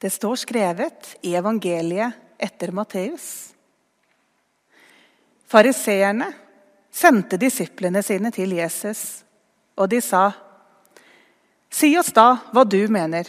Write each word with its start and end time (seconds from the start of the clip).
Det 0.00 0.08
står 0.10 0.36
skrevet 0.40 1.16
i 1.20 1.34
evangeliet 1.36 2.12
etter 2.40 2.70
Matteus. 2.72 3.52
Fariseerne 5.44 6.30
sendte 6.90 7.36
disiplene 7.40 8.00
sine 8.02 8.30
til 8.32 8.54
Jesus, 8.56 9.20
og 9.76 9.90
de 9.92 10.00
sa, 10.00 10.32
'Si 11.70 11.98
oss 11.98 12.12
da 12.12 12.40
hva 12.52 12.64
du 12.64 12.88
mener. 12.88 13.28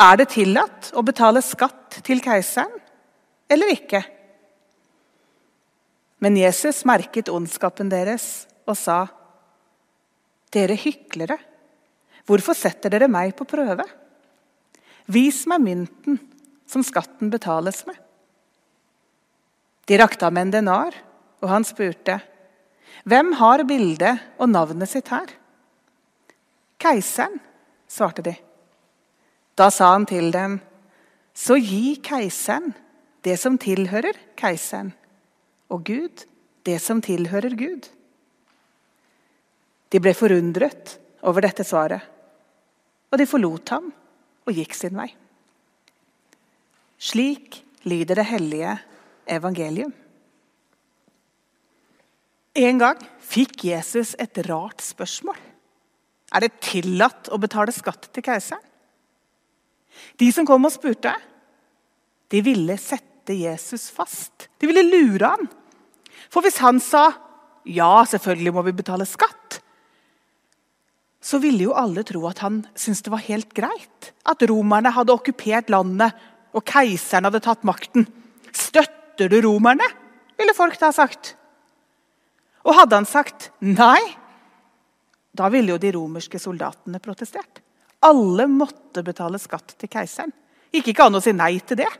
Er 0.00 0.16
det 0.16 0.28
tillatt 0.28 0.90
å 0.94 1.04
betale 1.04 1.42
skatt 1.42 2.00
til 2.02 2.20
keiseren 2.20 2.80
eller 3.48 3.68
ikke?' 3.68 4.04
Men 6.20 6.36
Jesus 6.36 6.84
merket 6.84 7.28
ondskapen 7.28 7.90
deres 7.90 8.46
og 8.66 8.76
sa, 8.76 9.06
'Dere 10.50 10.74
hyklere, 10.74 11.38
hvorfor 12.24 12.54
setter 12.54 12.88
dere 12.88 13.08
meg 13.08 13.36
på 13.36 13.44
prøve?' 13.44 14.03
Vis 15.06 15.42
meg 15.50 15.60
mynten 15.64 16.18
som 16.70 16.84
skatten 16.84 17.30
betales 17.32 17.82
med. 17.86 17.96
De 19.84 19.98
rakte 20.00 20.24
ham 20.24 20.38
en 20.40 20.52
denar, 20.52 20.96
og 21.44 21.50
han 21.50 21.66
spurte, 21.66 22.20
Hvem 23.04 23.34
har 23.36 23.64
bildet 23.68 24.22
og 24.40 24.48
navnet 24.48 24.88
sitt 24.88 25.10
her? 25.12 25.28
Keiseren, 26.80 27.36
svarte 27.88 28.24
de. 28.24 28.32
Da 29.54 29.68
sa 29.70 29.92
han 29.92 30.06
til 30.08 30.30
dem, 30.32 30.60
Så 31.34 31.56
gi 31.58 31.96
keiseren 31.98 32.72
det 33.26 33.34
som 33.40 33.58
tilhører 33.58 34.14
keiseren, 34.38 34.92
og 35.68 35.84
Gud 35.84 36.24
det 36.64 36.78
som 36.80 37.00
tilhører 37.02 37.56
Gud. 37.58 37.88
De 39.90 40.00
ble 40.00 40.14
forundret 40.14 40.96
over 41.26 41.44
dette 41.44 41.64
svaret, 41.66 42.00
og 43.10 43.18
de 43.18 43.26
forlot 43.26 43.74
ham 43.74 43.90
og 44.44 44.56
gikk 44.56 44.76
sin 44.76 44.96
vei. 44.98 45.10
Slik 47.00 47.62
lyder 47.88 48.20
det 48.20 48.28
hellige 48.30 48.76
evangelium. 49.30 49.92
En 52.54 52.78
gang 52.78 53.00
fikk 53.24 53.64
Jesus 53.66 54.14
et 54.20 54.38
rart 54.46 54.84
spørsmål. 54.84 55.36
Er 56.34 56.44
det 56.44 56.60
tillatt 56.62 57.30
å 57.34 57.38
betale 57.42 57.74
skatt 57.74 58.08
til 58.14 58.24
keiseren? 58.26 58.62
De 60.18 60.30
som 60.34 60.46
kom 60.46 60.66
og 60.66 60.72
spurte, 60.74 61.12
de 62.30 62.40
ville 62.42 62.76
sette 62.80 63.34
Jesus 63.36 63.88
fast. 63.94 64.48
De 64.58 64.66
ville 64.70 64.82
lure 64.86 65.28
han. 65.34 65.46
For 66.30 66.42
hvis 66.42 66.58
han 66.62 66.80
sa 66.82 67.08
ja, 67.64 68.04
selvfølgelig 68.04 68.52
må 68.54 68.64
vi 68.66 68.74
betale 68.76 69.06
skatt, 69.08 69.60
så 71.24 71.40
ville 71.40 71.64
jo 71.64 71.76
alle 71.78 72.04
tro 72.04 72.20
at 72.28 72.42
han 72.44 72.60
syntes 72.76 73.04
det 73.06 73.12
var 73.14 73.24
helt 73.24 73.54
greit 73.56 74.10
at 74.28 74.44
romerne 74.50 74.92
hadde 74.92 75.14
okkupert 75.14 75.72
landet 75.72 76.12
og 76.54 76.64
keiseren 76.68 77.26
hadde 77.28 77.40
tatt 77.44 77.64
makten. 77.66 78.06
Støtter 78.52 79.32
du 79.32 79.40
romerne? 79.46 79.86
ville 80.38 80.54
folk 80.56 80.76
da 80.80 80.90
sagt. 80.92 81.34
Og 82.66 82.74
hadde 82.76 82.98
han 82.98 83.08
sagt 83.08 83.50
nei, 83.62 84.00
da 85.34 85.50
ville 85.52 85.74
jo 85.74 85.80
de 85.80 85.92
romerske 85.94 86.40
soldatene 86.42 87.00
protestert. 87.02 87.60
Alle 88.04 88.46
måtte 88.50 89.04
betale 89.06 89.40
skatt 89.40 89.76
til 89.78 89.90
keiseren. 89.90 90.32
Gikk 90.74 90.90
ikke 90.92 91.06
an 91.06 91.18
å 91.18 91.22
si 91.22 91.32
nei 91.34 91.56
til 91.62 91.80
det. 91.80 91.90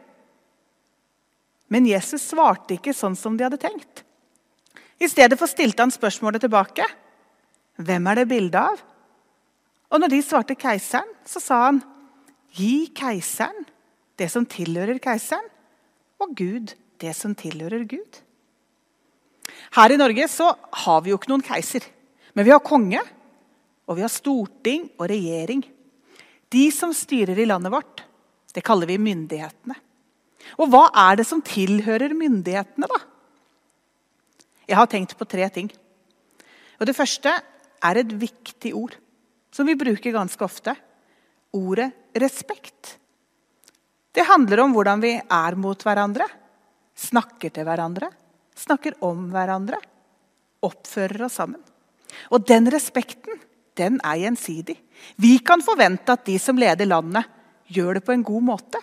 Men 1.72 1.86
Jesus 1.88 2.26
svarte 2.30 2.76
ikke 2.76 2.94
sånn 2.94 3.16
som 3.18 3.38
de 3.38 3.46
hadde 3.46 3.60
tenkt. 3.62 4.04
I 5.00 5.08
stedet 5.10 5.38
for 5.38 5.50
stilte 5.50 5.82
han 5.82 5.94
spørsmålet 5.94 6.44
tilbake. 6.44 6.86
Hvem 7.80 8.10
er 8.10 8.20
det 8.20 8.30
bilde 8.30 8.60
av? 8.60 8.82
Og 9.92 10.00
når 10.00 10.12
de 10.12 10.22
svarte 10.24 10.56
keiseren, 10.58 11.10
så 11.28 11.42
sa 11.42 11.60
han, 11.66 11.80
gi 12.54 12.88
keiseren 12.94 13.66
det 14.18 14.30
som 14.30 14.46
tilhører 14.46 15.00
keiseren, 15.02 15.46
og 16.22 16.34
Gud 16.38 16.72
det 17.02 17.12
som 17.18 17.34
tilhører 17.36 17.84
Gud. 17.90 18.20
Her 19.74 19.92
i 19.92 19.98
Norge 19.98 20.28
så 20.30 20.52
har 20.84 21.02
vi 21.02 21.12
jo 21.12 21.18
ikke 21.18 21.32
noen 21.32 21.44
keiser, 21.44 21.84
men 22.34 22.46
vi 22.46 22.54
har 22.54 22.62
konge, 22.64 23.02
og 23.84 23.98
vi 23.98 24.04
har 24.04 24.12
storting 24.12 24.86
og 24.96 25.08
regjering. 25.10 25.64
De 26.54 26.64
som 26.72 26.94
styrer 26.94 27.38
i 27.42 27.48
landet 27.48 27.74
vårt, 27.74 28.04
det 28.54 28.64
kaller 28.64 28.88
vi 28.88 29.00
myndighetene. 29.02 29.76
Og 30.60 30.70
hva 30.70 30.86
er 31.08 31.18
det 31.18 31.26
som 31.26 31.42
tilhører 31.44 32.14
myndighetene, 32.16 32.88
da? 32.88 33.00
Jeg 34.64 34.78
har 34.78 34.88
tenkt 34.88 35.16
på 35.18 35.26
tre 35.28 35.48
ting. 35.52 35.68
Og 36.80 36.86
Det 36.86 36.96
første 36.96 37.32
er 37.84 38.00
et 38.00 38.12
viktig 38.20 38.72
ord 38.74 38.94
som 39.54 39.66
vi 39.66 39.76
bruker 39.78 40.14
ganske 40.14 40.44
ofte. 40.44 40.74
Ordet 41.54 41.92
respekt. 42.18 42.98
Det 44.14 44.26
handler 44.26 44.64
om 44.64 44.74
hvordan 44.74 45.02
vi 45.02 45.14
er 45.18 45.56
mot 45.58 45.78
hverandre, 45.86 46.26
snakker 46.94 47.50
til 47.54 47.66
hverandre, 47.66 48.08
snakker 48.58 48.96
om 49.06 49.28
hverandre, 49.34 49.78
oppfører 50.62 51.26
oss 51.26 51.38
sammen. 51.38 51.62
Og 52.30 52.46
den 52.46 52.70
respekten 52.70 53.40
den 53.78 53.98
er 54.06 54.20
gjensidig. 54.22 54.76
Vi 55.18 55.36
kan 55.42 55.62
forvente 55.66 56.14
at 56.14 56.26
de 56.26 56.38
som 56.38 56.58
leder 56.58 56.86
landet, 56.86 57.26
gjør 57.66 57.98
det 57.98 58.04
på 58.06 58.14
en 58.14 58.22
god 58.26 58.44
måte. 58.46 58.80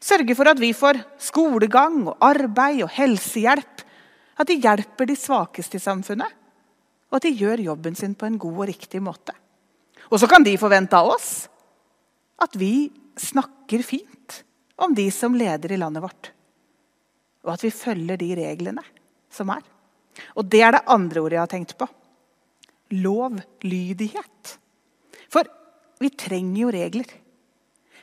Sørger 0.00 0.36
for 0.36 0.48
at 0.50 0.60
vi 0.60 0.72
får 0.76 1.00
skolegang, 1.20 2.02
og 2.08 2.24
arbeid 2.24 2.82
og 2.84 2.92
helsehjelp. 2.92 3.84
At 4.40 4.48
de 4.48 4.56
hjelper 4.60 5.08
de 5.08 5.16
svakeste 5.16 5.76
i 5.76 5.84
samfunnet. 5.84 6.28
Og 7.10 7.20
at 7.20 7.28
de 7.28 7.36
gjør 7.36 7.64
jobben 7.64 7.96
sin 7.96 8.16
på 8.16 8.28
en 8.28 8.38
god 8.40 8.64
og 8.64 8.68
riktig 8.70 9.00
måte. 9.04 9.36
Og 10.10 10.18
så 10.18 10.28
kan 10.30 10.44
de 10.44 10.56
forvente 10.58 10.98
av 10.98 11.12
oss 11.14 11.30
at 12.40 12.56
vi 12.58 12.90
snakker 13.20 13.84
fint 13.86 14.40
om 14.80 14.94
de 14.96 15.06
som 15.14 15.36
leder 15.36 15.72
i 15.72 15.78
landet 15.80 16.02
vårt. 16.02 16.30
Og 17.46 17.54
at 17.54 17.64
vi 17.64 17.72
følger 17.72 18.18
de 18.20 18.30
reglene 18.38 18.84
som 19.32 19.52
er. 19.54 19.62
Og 20.34 20.46
det 20.50 20.62
er 20.64 20.74
det 20.74 20.86
andre 20.90 21.22
ordet 21.22 21.38
jeg 21.38 21.44
har 21.44 21.52
tenkt 21.52 21.76
på. 21.78 21.88
Lovlydighet. 23.00 24.54
For 25.30 25.46
vi 26.02 26.10
trenger 26.18 26.64
jo 26.64 26.72
regler. 26.74 27.10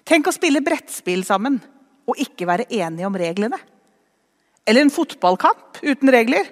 Tenk 0.08 0.30
å 0.30 0.36
spille 0.36 0.64
brettspill 0.64 1.26
sammen 1.28 1.60
og 2.08 2.22
ikke 2.24 2.48
være 2.48 2.70
enige 2.72 3.10
om 3.10 3.18
reglene. 3.20 3.60
Eller 4.68 4.86
en 4.86 4.94
fotballkamp 4.94 5.82
uten 5.84 6.12
regler. 6.14 6.48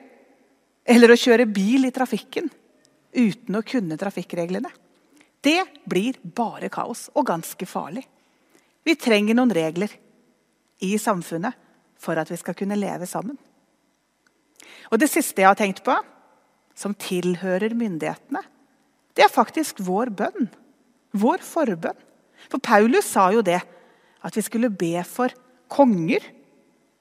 Eller 0.85 1.11
å 1.11 1.19
kjøre 1.19 1.47
bil 1.49 1.87
i 1.87 1.93
trafikken 1.95 2.51
uten 3.15 3.55
å 3.55 3.63
kunne 3.65 3.95
trafikkreglene. 3.97 4.69
Det 5.45 5.61
blir 5.85 6.17
bare 6.23 6.71
kaos 6.73 7.07
og 7.13 7.27
ganske 7.29 7.67
farlig. 7.69 8.01
Vi 8.85 8.95
trenger 8.97 9.37
noen 9.37 9.53
regler 9.53 9.91
i 10.85 10.95
samfunnet 11.01 11.53
for 12.01 12.17
at 12.17 12.31
vi 12.31 12.37
skal 12.41 12.57
kunne 12.57 12.77
leve 12.79 13.05
sammen. 13.09 13.37
Og 14.89 14.99
Det 14.99 15.09
siste 15.09 15.41
jeg 15.41 15.49
har 15.49 15.57
tenkt 15.59 15.83
på, 15.85 15.93
som 16.75 16.95
tilhører 16.97 17.73
myndighetene, 17.77 18.41
det 19.15 19.23
er 19.23 19.31
faktisk 19.31 19.79
vår 19.85 20.11
bønn. 20.11 20.49
Vår 21.15 21.43
forbønn. 21.45 21.97
For 22.51 22.59
Paulus 22.59 23.07
sa 23.07 23.29
jo 23.31 23.41
det, 23.45 23.61
at 24.25 24.35
vi 24.35 24.43
skulle 24.43 24.73
be 24.73 24.99
for 25.07 25.31
konger 25.71 26.25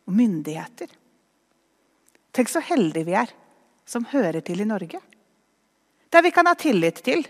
og 0.06 0.14
myndigheter. 0.14 0.92
Tenk 2.34 2.52
så 2.52 2.62
heldige 2.62 3.08
vi 3.08 3.16
er 3.18 3.32
som 3.88 4.06
hører 4.12 4.44
til 4.44 4.62
i 4.62 4.68
Norge. 4.68 5.00
Der 6.12 6.22
vi 6.22 6.30
kan 6.30 6.46
ha 6.46 6.54
tillit 6.54 7.02
til 7.04 7.24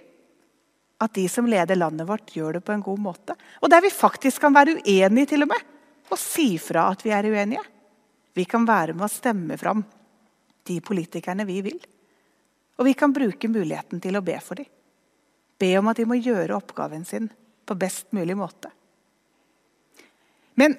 at 1.04 1.14
de 1.16 1.26
som 1.30 1.46
leder 1.48 1.78
landet 1.78 2.08
vårt, 2.08 2.32
gjør 2.34 2.58
det 2.58 2.64
på 2.66 2.74
en 2.74 2.84
god 2.84 3.00
måte. 3.04 3.36
Og 3.62 3.70
der 3.70 3.84
vi 3.84 3.92
faktisk 3.92 4.42
kan 4.44 4.54
være 4.54 4.78
uenige 4.80 5.34
til 5.34 5.46
og 5.46 5.52
med, 5.52 5.70
og 6.10 6.20
si 6.20 6.54
fra 6.60 6.88
at 6.92 7.04
vi 7.04 7.12
er 7.14 7.28
uenige. 7.30 7.64
Vi 8.34 8.46
kan 8.50 8.66
være 8.66 8.96
med 8.96 9.06
å 9.06 9.12
stemme 9.12 9.58
fram 9.60 9.84
de 10.66 10.78
politikerne 10.84 11.46
vi 11.48 11.60
vil. 11.64 11.78
Og 12.78 12.88
vi 12.88 12.94
kan 12.98 13.14
bruke 13.14 13.50
muligheten 13.50 14.02
til 14.02 14.18
å 14.18 14.24
be 14.24 14.38
for 14.42 14.58
dem. 14.58 14.70
Be 15.60 15.70
om 15.78 15.90
at 15.92 16.00
de 16.00 16.08
må 16.08 16.18
gjøre 16.18 16.56
oppgaven 16.56 17.04
sin 17.06 17.28
på 17.64 17.76
best 17.78 18.10
mulig 18.16 18.34
måte. 18.36 18.72
Men 20.58 20.74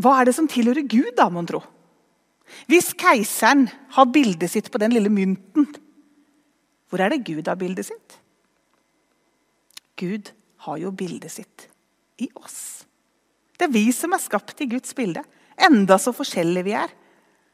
hva 0.00 0.16
er 0.18 0.28
det 0.28 0.36
som 0.36 0.48
tilhører 0.48 0.88
Gud, 0.88 1.12
da, 1.18 1.28
mon 1.32 1.46
tro? 1.48 1.60
Hvis 2.68 2.92
keiseren 2.98 3.66
har 3.96 4.08
bildet 4.12 4.50
sitt 4.52 4.70
på 4.72 4.80
den 4.80 4.94
lille 4.96 5.12
mynten, 5.12 5.68
hvor 6.88 7.00
er 7.00 7.12
det 7.12 7.24
Gud 7.28 7.48
har 7.48 7.60
bildet 7.60 7.88
sitt? 7.88 8.18
Gud 10.02 10.32
har 10.66 10.80
jo 10.82 10.90
bildet 10.90 11.30
sitt 11.30 11.68
i 12.18 12.28
oss. 12.34 12.84
Det 13.54 13.68
er 13.68 13.74
vi 13.74 13.84
som 13.94 14.14
er 14.14 14.22
skapt 14.22 14.58
i 14.64 14.66
Guds 14.70 14.94
bilde. 14.98 15.22
Enda 15.54 15.98
så 16.02 16.10
forskjellige 16.16 16.66
vi 16.66 16.74
er, 16.74 16.90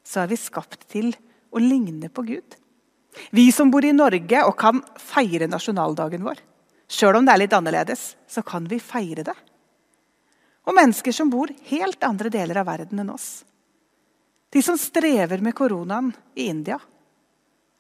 så 0.06 0.23
er 0.23 0.31
vi 0.31 0.41
skapt 0.41 0.87
til 0.89 1.12
å 1.53 1.61
ligne 1.61 2.09
på 2.09 2.25
Gud. 2.25 2.56
Vi 3.35 3.49
som 3.53 3.73
bor 3.73 3.85
i 3.85 3.93
Norge 3.93 4.45
og 4.47 4.56
kan 4.61 4.81
feire 5.00 5.49
nasjonaldagen 5.50 6.25
vår. 6.25 6.41
Sjøl 6.89 7.19
om 7.19 7.29
det 7.29 7.35
er 7.35 7.43
litt 7.43 7.56
annerledes, 7.56 8.15
så 8.25 8.45
kan 8.47 8.65
vi 8.71 8.81
feire 8.81 9.27
det. 9.29 9.37
Og 10.69 10.77
mennesker 10.77 11.12
som 11.12 11.29
bor 11.33 11.53
helt 11.69 12.05
andre 12.05 12.33
deler 12.33 12.62
av 12.62 12.69
verden 12.69 13.03
enn 13.03 13.12
oss. 13.12 13.43
De 14.49 14.62
som 14.65 14.79
strever 14.81 15.43
med 15.45 15.56
koronaen 15.56 16.15
i 16.37 16.49
India. 16.49 16.79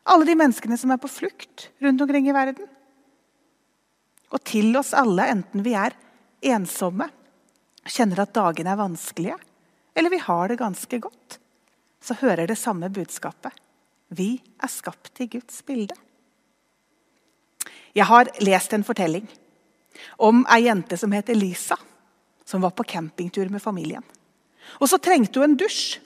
Alle 0.08 0.28
de 0.28 0.36
menneskene 0.36 0.76
som 0.80 0.92
er 0.92 1.00
på 1.00 1.08
flukt 1.08 1.70
rundt 1.84 2.04
omkring 2.04 2.28
i 2.28 2.36
verden. 2.36 2.68
Og 4.32 4.42
til 4.44 4.74
oss 4.76 4.92
alle, 4.96 5.28
enten 5.32 5.64
vi 5.64 5.74
er 5.78 5.96
ensomme, 6.52 7.08
kjenner 7.88 8.24
at 8.24 8.34
dagene 8.36 8.74
er 8.74 8.80
vanskelige, 8.80 9.38
eller 9.96 10.12
vi 10.12 10.20
har 10.22 10.50
det 10.50 10.60
ganske 10.60 11.00
godt, 11.02 11.38
så 12.04 12.14
hører 12.20 12.46
det 12.46 12.58
samme 12.60 12.90
budskapet. 12.92 13.52
Vi 14.14 14.36
er 14.62 14.70
skapt 14.70 15.20
i 15.24 15.28
Guds 15.32 15.62
bilde. 15.66 15.96
Jeg 17.96 18.06
har 18.06 18.30
lest 18.44 18.72
en 18.76 18.86
fortelling 18.86 19.26
om 20.22 20.44
ei 20.54 20.68
jente 20.68 20.96
som 21.00 21.12
het 21.16 21.32
Elisa, 21.32 21.76
som 22.44 22.62
var 22.62 22.76
på 22.76 22.86
campingtur 22.86 23.48
med 23.50 23.62
familien. 23.62 24.04
Og 24.80 24.88
Så 24.88 24.98
trengte 24.98 25.40
hun 25.40 25.50
en 25.50 25.56
dusj. 25.58 25.98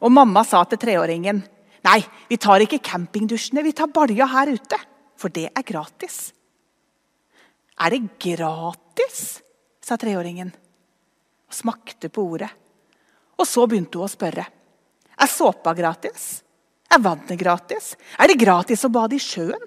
Og 0.00 0.12
Mamma 0.12 0.42
sa 0.44 0.64
til 0.64 0.78
treåringen 0.78 1.40
nei, 1.84 2.00
vi 2.28 2.36
tar 2.36 2.60
ikke 2.60 2.82
campingdusjene, 2.84 3.62
vi 3.64 3.72
tar 3.72 3.88
balja 3.88 4.26
her 4.26 4.52
ute. 4.52 4.76
For 5.16 5.32
det 5.32 5.50
er 5.56 5.64
gratis. 5.66 6.32
Er 7.80 7.94
det 7.94 8.18
gratis? 8.20 9.40
sa 9.80 9.96
treåringen 9.98 10.52
og 11.50 11.54
smakte 11.56 12.10
på 12.12 12.22
ordet. 12.22 12.50
Og 13.40 13.48
så 13.48 13.64
begynte 13.66 13.98
hun 13.98 14.06
å 14.06 14.12
spørre. 14.12 14.44
Er 15.20 15.30
såpa 15.30 15.72
gratis? 15.74 16.44
Er 16.90 17.00
vannet 17.02 17.38
gratis? 17.40 17.94
Er 18.20 18.30
det 18.30 18.38
gratis 18.38 18.84
å 18.86 18.92
bade 18.92 19.16
i 19.16 19.22
sjøen? 19.22 19.64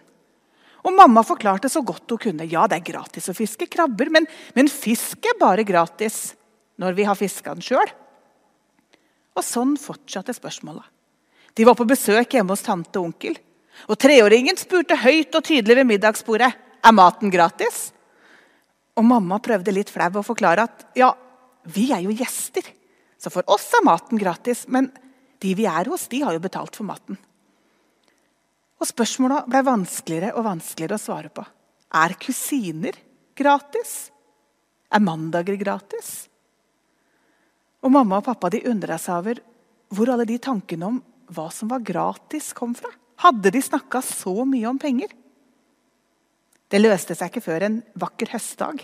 Og 0.84 0.96
Mamma 0.96 1.24
forklarte 1.24 1.72
så 1.72 1.82
godt 1.86 2.12
hun 2.12 2.22
kunne. 2.22 2.48
Ja, 2.48 2.66
det 2.68 2.80
er 2.80 2.92
gratis 2.92 3.30
å 3.32 3.36
fiske 3.36 3.68
krabber, 3.72 4.12
men, 4.12 4.28
men 4.56 4.72
fisk 4.72 5.26
er 5.28 5.40
bare 5.40 5.64
gratis 5.68 6.34
når 6.80 6.98
vi 6.98 7.06
har 7.08 7.20
fiska 7.20 7.56
den 7.56 7.64
sjøl. 7.64 7.92
Og 9.34 9.46
sånn 9.46 9.78
fortsatte 9.80 10.36
spørsmåla. 10.36 10.84
De 11.56 11.66
var 11.66 11.78
på 11.80 11.88
besøk 11.88 12.36
hjemme 12.36 12.54
hos 12.54 12.66
tante 12.66 13.00
og 13.00 13.12
onkel. 13.12 13.38
Og 13.90 13.98
treåringen 14.00 14.60
spurte 14.60 15.00
høyt 15.00 15.34
og 15.34 15.46
tydelig 15.48 15.80
ved 15.80 15.90
middagsbordet 15.96 16.52
er 16.54 16.96
maten 16.96 17.32
gratis. 17.34 17.93
Og 19.00 19.06
mamma 19.06 19.40
prøvde 19.42 19.74
litt 19.74 19.92
flau 19.94 20.12
å 20.20 20.26
forklare 20.26 20.68
at 20.68 20.86
ja, 20.98 21.12
vi 21.74 21.90
er 21.96 22.04
jo 22.06 22.14
gjester. 22.14 22.66
Så 23.18 23.32
for 23.34 23.48
oss 23.52 23.70
er 23.74 23.86
maten 23.86 24.20
gratis, 24.22 24.66
men 24.68 24.92
de 25.42 25.54
vi 25.58 25.66
er 25.70 25.90
hos, 25.92 26.08
de 26.12 26.22
har 26.24 26.36
jo 26.36 26.44
betalt 26.44 26.76
for 26.78 26.88
maten. 26.88 27.18
Og 28.84 28.90
Spørsmåla 28.90 29.46
ble 29.48 29.64
vanskeligere 29.64 30.34
og 30.36 30.46
vanskeligere 30.46 31.00
å 31.00 31.02
svare 31.02 31.32
på. 31.32 31.46
Er 31.96 32.18
kusiner 32.20 32.98
gratis? 33.38 34.12
Er 34.92 35.02
mandager 35.04 35.56
gratis? 35.58 36.28
Og 37.84 37.92
Mamma 37.96 38.20
og 38.20 38.28
pappa 38.28 38.52
de 38.52 38.64
undra 38.70 39.00
seg 39.02 39.20
over 39.22 39.42
hvor 39.94 40.10
alle 40.12 40.28
de 40.28 40.40
tankene 40.42 40.90
om 40.90 41.00
hva 41.34 41.48
som 41.54 41.70
var 41.72 41.84
gratis, 41.86 42.52
kom 42.56 42.74
fra. 42.76 42.92
Hadde 43.24 43.52
de 43.54 43.62
snakka 43.64 44.02
så 44.04 44.44
mye 44.48 44.68
om 44.70 44.80
penger? 44.82 45.12
Det 46.74 46.82
løste 46.82 47.14
seg 47.14 47.30
ikke 47.30 47.44
før 47.46 47.68
en 47.68 47.76
vakker 48.02 48.32
høstdag, 48.34 48.80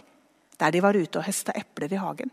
der 0.62 0.74
de 0.76 0.82
var 0.84 0.94
ute 0.94 1.18
og 1.18 1.26
høsta 1.26 1.56
epler 1.58 1.96
i 1.96 2.02
hagen. 2.02 2.30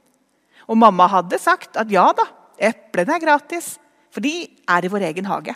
Og 0.69 0.77
mamma 0.77 1.07
hadde 1.09 1.39
sagt 1.41 1.79
at 1.81 1.89
ja 1.89 2.11
da, 2.17 2.27
eplene 2.61 3.17
er 3.17 3.23
gratis, 3.23 3.77
for 4.13 4.21
de 4.21 4.35
er 4.45 4.85
i 4.85 4.91
vår 4.93 5.07
egen 5.09 5.31
hage. 5.31 5.55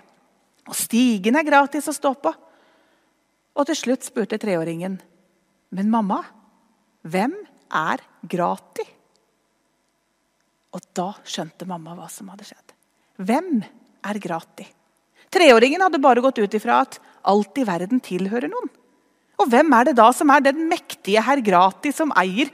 Og 0.71 0.79
stigen 0.79 1.37
er 1.37 1.45
gratis 1.45 1.91
å 1.91 1.97
stå 1.97 2.15
på. 2.17 2.33
Og 3.61 3.69
til 3.69 3.77
slutt 3.77 4.09
spurte 4.09 4.41
treåringen, 4.41 4.97
men 5.77 5.93
mamma, 5.93 6.23
hvem 7.05 7.37
er 7.69 8.01
gratis? 8.25 8.89
Og 10.71 10.85
da 10.97 11.11
skjønte 11.27 11.67
mamma 11.69 11.97
hva 11.99 12.07
som 12.09 12.31
hadde 12.33 12.47
skjedd. 12.47 12.77
Hvem 13.21 13.57
er 14.07 14.19
gratis? 14.23 14.71
Treåringen 15.31 15.83
hadde 15.83 16.01
bare 16.03 16.23
gått 16.25 16.41
ut 16.41 16.55
ifra 16.57 16.81
at 16.87 16.97
alt 17.29 17.59
i 17.61 17.67
verden 17.69 18.01
tilhører 18.03 18.49
noen. 18.49 18.71
Og 19.41 19.49
hvem 19.49 19.73
er 19.73 19.89
det 19.89 19.97
da 19.99 20.11
som 20.13 20.31
er 20.33 20.45
den 20.45 20.67
mektige 20.69 21.23
herr 21.25 21.41
gratis 21.45 21.97
som 22.01 22.13
eier 22.21 22.51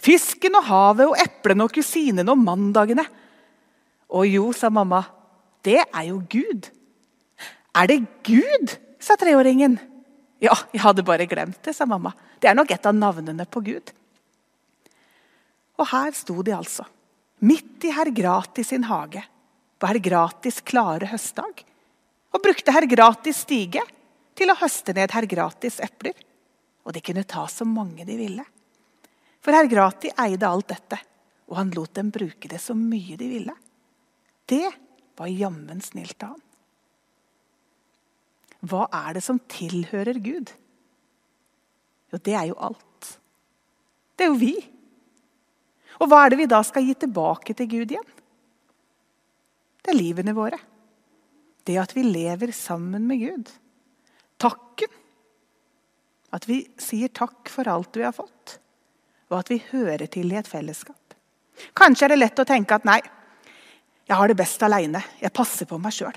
fisken 0.00 0.56
og 0.56 0.68
havet 0.70 1.10
og 1.10 1.18
eplene 1.20 1.66
og 1.66 1.74
kusinene 1.74 2.32
og 2.32 2.40
mandagene? 2.40 3.04
Å 4.10 4.24
jo, 4.26 4.48
sa 4.56 4.70
mamma, 4.72 5.04
det 5.62 5.82
er 5.84 6.06
jo 6.08 6.20
Gud. 6.32 6.70
Er 7.76 7.90
det 7.90 8.02
Gud? 8.26 8.78
sa 9.00 9.14
treåringen. 9.16 9.78
Ja, 10.44 10.52
jeg 10.74 10.82
hadde 10.84 11.04
bare 11.04 11.24
glemt 11.28 11.60
det, 11.64 11.72
sa 11.76 11.86
mamma. 11.88 12.12
Det 12.40 12.50
er 12.50 12.56
nok 12.56 12.72
et 12.72 12.86
av 12.88 12.96
navnene 12.96 13.46
på 13.48 13.62
Gud. 13.64 13.92
Og 15.80 15.88
her 15.88 16.12
sto 16.16 16.42
de 16.44 16.52
altså, 16.52 16.84
midt 17.40 17.86
i 17.88 17.92
herr 17.96 18.10
Gratis 18.12 18.72
sin 18.72 18.84
hage, 18.88 19.22
på 19.80 19.88
herr 19.88 20.00
Gratis 20.04 20.60
klare 20.60 21.08
høstdag, 21.08 21.64
og 22.36 22.44
brukte 22.44 22.74
herr 22.76 22.88
Gratis 22.88 23.40
stige 23.46 23.84
til 24.36 24.52
å 24.52 24.58
høste 24.60 24.92
ned 24.96 25.16
herr 25.16 25.28
Gratis 25.28 25.80
epler. 25.80 26.16
Og 26.90 26.96
de 26.96 27.02
kunne 27.06 27.22
ta 27.22 27.44
så 27.46 27.62
mange 27.62 28.02
de 28.02 28.16
ville. 28.18 28.42
For 29.38 29.54
herr 29.54 29.70
Grati 29.70 30.10
eide 30.18 30.48
alt 30.48 30.72
dette, 30.72 30.98
og 31.46 31.60
han 31.60 31.70
lot 31.76 31.94
dem 31.94 32.10
bruke 32.10 32.50
det 32.50 32.58
så 32.58 32.74
mye 32.74 33.14
de 33.14 33.28
ville. 33.30 33.54
Det 34.50 34.66
var 35.14 35.30
jammen 35.30 35.78
snilt 35.86 36.18
av 36.26 36.34
han. 36.34 36.42
Hva 38.66 38.88
er 39.06 39.14
det 39.16 39.22
som 39.22 39.38
tilhører 39.48 40.18
Gud? 40.18 40.50
Jo, 42.10 42.18
det 42.18 42.34
er 42.34 42.50
jo 42.50 42.58
alt. 42.58 43.12
Det 44.18 44.26
er 44.26 44.32
jo 44.34 44.40
vi. 44.42 44.56
Og 46.02 46.10
hva 46.10 46.24
er 46.24 46.34
det 46.34 46.40
vi 46.42 46.50
da 46.50 46.58
skal 46.66 46.84
gi 46.84 46.98
tilbake 47.06 47.54
til 47.54 47.70
Gud 47.70 47.94
igjen? 47.94 48.10
Det 49.80 49.94
er 49.94 50.00
livene 50.00 50.34
våre. 50.36 50.58
Det 51.64 51.78
at 51.78 51.94
vi 51.94 52.04
lever 52.04 52.50
sammen 52.56 53.06
med 53.06 53.22
Gud. 53.22 53.54
Takken. 54.42 54.99
At 56.34 56.46
vi 56.48 56.62
sier 56.78 57.10
takk 57.14 57.50
for 57.50 57.68
alt 57.68 57.96
vi 57.96 58.06
har 58.06 58.14
fått. 58.14 58.58
Og 59.30 59.38
at 59.40 59.50
vi 59.50 59.60
hører 59.70 60.06
til 60.10 60.30
i 60.32 60.38
et 60.38 60.48
fellesskap. 60.48 61.14
Kanskje 61.76 62.06
er 62.06 62.14
det 62.14 62.20
lett 62.20 62.40
å 62.40 62.48
tenke 62.48 62.76
at 62.76 62.86
nei, 62.88 63.00
jeg 64.10 64.18
har 64.18 64.30
det 64.30 64.38
best 64.38 64.62
aleine. 64.66 65.02
Jeg 65.20 65.34
passer 65.34 65.68
på 65.70 65.78
meg 65.78 65.94
sjøl. 65.94 66.16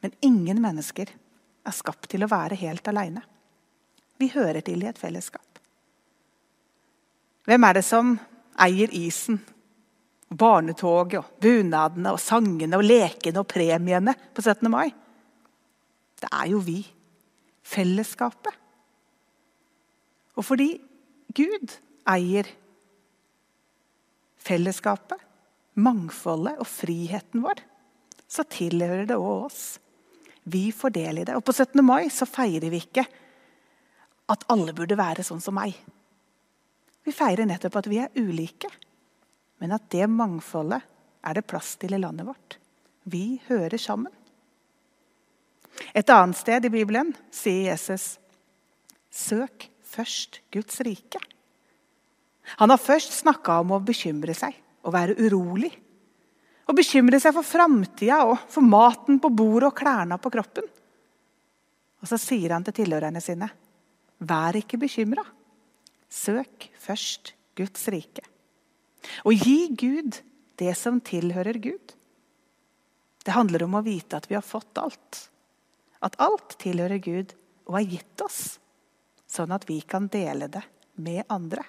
Men 0.00 0.14
ingen 0.24 0.60
mennesker 0.62 1.10
er 1.68 1.74
skapt 1.76 2.08
til 2.12 2.24
å 2.24 2.30
være 2.30 2.56
helt 2.60 2.88
aleine. 2.88 3.20
Vi 4.18 4.30
hører 4.32 4.62
til 4.64 4.82
i 4.82 4.88
et 4.88 4.98
fellesskap. 4.98 5.60
Hvem 7.48 7.64
er 7.64 7.78
det 7.78 7.84
som 7.86 8.14
eier 8.60 8.92
isen, 8.96 9.38
barnetoget, 10.28 11.20
og 11.20 11.42
bunadene, 11.42 12.12
og 12.12 12.20
sangene, 12.20 12.76
og 12.76 12.84
lekene 12.84 13.40
og 13.40 13.48
premiene 13.48 14.14
på 14.34 14.44
17. 14.44 14.68
mai? 14.72 14.88
Det 16.18 16.28
er 16.32 16.48
jo 16.52 16.62
vi. 16.64 16.80
Fellesskapet. 17.68 18.56
Og 20.38 20.46
fordi 20.46 20.70
Gud 21.34 21.74
eier 22.08 22.48
fellesskapet, 24.48 25.20
mangfoldet 25.78 26.58
og 26.62 26.66
friheten 26.70 27.42
vår, 27.44 27.60
så 28.28 28.44
tilhører 28.48 29.06
det 29.08 29.18
òg 29.18 29.48
oss. 29.48 29.62
Vi 30.48 30.68
får 30.72 30.94
del 30.94 31.20
i 31.20 31.26
det. 31.28 31.36
Og 31.36 31.44
på 31.44 31.52
17. 31.52 31.80
mai 31.84 32.08
så 32.12 32.28
feirer 32.28 32.70
vi 32.72 32.80
ikke 32.82 33.04
at 34.28 34.44
alle 34.52 34.74
burde 34.76 34.98
være 34.98 35.24
sånn 35.24 35.42
som 35.44 35.56
meg. 35.56 35.76
Vi 37.04 37.14
feirer 37.16 37.48
nettopp 37.48 37.78
at 37.80 37.88
vi 37.88 38.00
er 38.02 38.14
ulike, 38.20 38.68
men 39.60 39.72
at 39.74 39.88
det 39.92 40.06
mangfoldet 40.12 40.84
er 41.24 41.36
det 41.36 41.46
plass 41.48 41.74
til 41.80 41.96
i 41.96 42.00
landet 42.00 42.28
vårt. 42.28 42.58
Vi 43.08 43.40
hører 43.48 43.80
sammen. 43.80 44.12
Et 45.94 46.10
annet 46.10 46.36
sted 46.36 46.66
i 46.66 46.72
Bibelen 46.72 47.14
sier 47.32 47.70
Jesus 47.70 48.16
søk 49.14 49.68
først 49.88 50.40
Guds 50.54 50.80
rike. 50.84 51.20
Han 52.60 52.72
har 52.72 52.80
først 52.80 53.18
snakka 53.20 53.60
om 53.62 53.76
å 53.76 53.82
bekymre 53.84 54.34
seg 54.36 54.56
og 54.86 54.94
være 54.94 55.18
urolig 55.20 55.72
Å 56.68 56.74
bekymre 56.76 57.16
seg 57.16 57.32
for 57.32 57.48
framtida 57.48 58.18
og 58.28 58.42
for 58.52 58.60
maten 58.60 59.16
på 59.24 59.30
bordet 59.32 59.70
og 59.70 59.76
klærne 59.78 60.18
på 60.20 60.28
kroppen. 60.34 60.66
Og 62.04 62.10
så 62.10 62.18
sier 62.20 62.52
han 62.52 62.66
til 62.66 62.76
tilhørerne 62.76 63.22
sine, 63.24 63.48
vær 64.20 64.58
ikke 64.60 64.76
bekymra. 64.82 65.24
Søk 66.12 66.68
først 66.76 67.32
Guds 67.56 67.88
rike. 67.88 68.20
Og 69.24 69.32
gi 69.32 69.72
Gud 69.80 70.20
det 70.60 70.74
som 70.76 71.00
tilhører 71.00 71.56
Gud. 71.56 71.96
Det 73.24 73.32
handler 73.32 73.64
om 73.64 73.78
å 73.80 73.84
vite 73.88 74.20
at 74.20 74.28
vi 74.28 74.36
har 74.36 74.44
fått 74.44 74.76
alt. 74.80 75.24
At 76.04 76.20
alt 76.20 76.58
tilhører 76.60 77.00
Gud 77.00 77.32
og 77.68 77.80
er 77.80 77.88
gitt 77.96 78.24
oss, 78.24 78.58
sånn 79.28 79.52
at 79.54 79.68
vi 79.68 79.80
kan 79.80 80.08
dele 80.12 80.48
det 80.48 80.64
med 80.98 81.24
andre. 81.28 81.64